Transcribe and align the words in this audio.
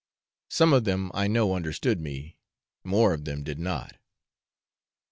Some 0.49 0.73
of 0.73 0.83
them 0.85 1.11
I 1.13 1.27
know 1.27 1.53
understood 1.53 2.01
me, 2.01 2.35
more 2.83 3.13
of 3.13 3.25
them 3.25 3.43
did 3.43 3.59
not. 3.59 3.97